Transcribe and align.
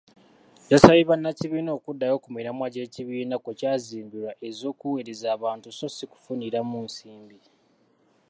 Yasabye 0.71 1.03
bannakibiina 1.09 1.71
okuddayo 1.77 2.15
ku 2.23 2.29
miramwa 2.37 2.67
gy'ekibiina 2.73 3.35
kwe 3.43 3.53
kyazimbirwa 3.59 4.31
ez'okuweereza 4.47 5.27
abantu 5.35 5.67
so 5.77 5.87
ssi 5.89 6.05
kufuniramu 6.11 6.75
nsimbi. 6.87 7.39